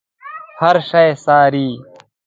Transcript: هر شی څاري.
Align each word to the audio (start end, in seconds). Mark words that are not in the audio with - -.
هر 0.61 0.75
شی 0.89 1.09
څاري. 1.23 1.69